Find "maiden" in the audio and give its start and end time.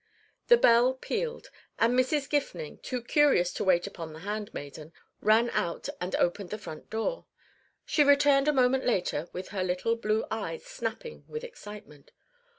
4.51-4.93